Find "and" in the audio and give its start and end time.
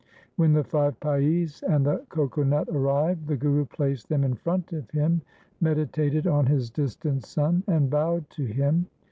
1.61-1.85, 7.67-7.87